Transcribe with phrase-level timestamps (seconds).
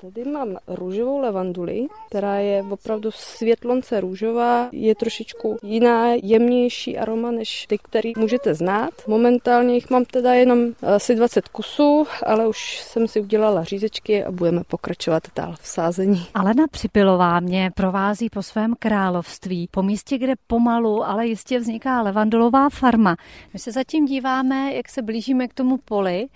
[0.00, 7.66] Tady mám růžovou levanduli, která je opravdu světlonce růžová, je trošičku jiná, jemnější aroma než
[7.66, 8.90] ty, který můžete znát.
[9.06, 10.58] Momentálně jich mám teda jenom
[10.96, 16.26] asi 20 kusů, ale už jsem si udělala řízečky a budeme pokračovat dál v sázení.
[16.34, 22.68] Alena Připilová mě provází po svém království, po místě, kde pomalu, ale jistě vzniká levandulová
[22.70, 23.16] farma.
[23.52, 26.26] My se zatím díváme, jak se blížíme k tomu poli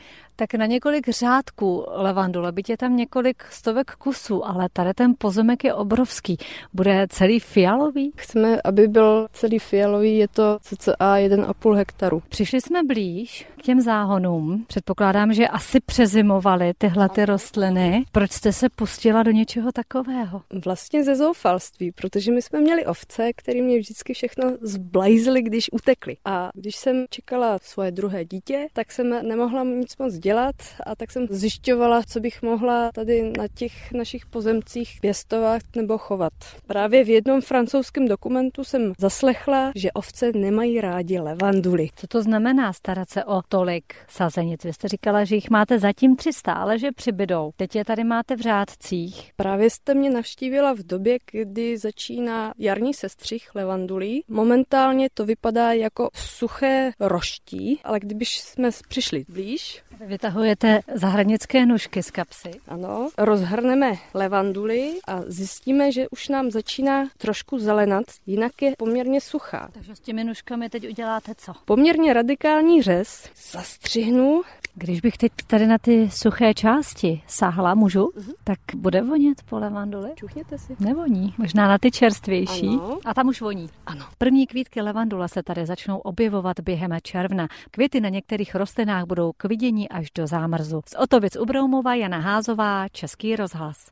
[0.40, 5.64] tak na několik řádků levandule, byť je tam několik stovek kusů, ale tady ten pozemek
[5.64, 6.36] je obrovský.
[6.72, 8.12] Bude celý fialový?
[8.16, 12.22] Chceme, aby byl celý fialový, je to cca 1,5 hektaru.
[12.28, 14.64] Přišli jsme blíž k těm záhonům.
[14.66, 18.04] Předpokládám, že asi přezimovaly tyhle ty rostliny.
[18.12, 20.42] Proč jste se pustila do něčeho takového?
[20.64, 26.16] Vlastně ze zoufalství, protože my jsme měli ovce, které mě vždycky všechno zblajzly, když utekly.
[26.24, 30.96] A když jsem čekala svoje druhé dítě, tak jsem nemohla nic moc dělat dělat a
[30.96, 36.32] tak jsem zjišťovala, co bych mohla tady na těch našich pozemcích pěstovat nebo chovat.
[36.66, 41.88] Právě v jednom francouzském dokumentu jsem zaslechla, že ovce nemají rádi levanduly.
[41.96, 44.64] Co to znamená starat se o tolik sazenic?
[44.64, 47.50] Vy jste říkala, že jich máte zatím 300, ale že přibydou.
[47.56, 49.32] Teď je tady máte v řádcích.
[49.36, 54.24] Právě jste mě navštívila v době, kdy začíná jarní sestřih levandulí.
[54.28, 62.10] Momentálně to vypadá jako suché roští, ale kdybyš jsme přišli blíž, Vytahujete zahradnické nůžky z
[62.10, 62.50] kapsy.
[62.68, 69.68] Ano, rozhrneme levanduly a zjistíme, že už nám začíná trošku zelenat, jinak je poměrně suchá.
[69.72, 71.52] Takže s těmi nůžkami teď uděláte co?
[71.64, 73.30] Poměrně radikální řez.
[73.50, 74.42] Zastřihnu
[74.74, 78.34] když bych teď tady na ty suché části sáhla, můžu, uh-huh.
[78.44, 80.10] tak bude vonět po levanduli?
[80.14, 80.76] Čuchněte si.
[80.80, 82.68] Nevoní, možná na ty čerstvější.
[82.68, 82.98] Ano.
[83.04, 83.70] A tam už voní.
[83.86, 84.04] Ano.
[84.18, 87.48] První kvítky levandula se tady začnou objevovat během června.
[87.70, 90.80] Květy na některých rostlinách budou k vidění až do zámrzu.
[90.86, 93.86] Z Otovic u Broumova Jana Házová, Český rozhlas.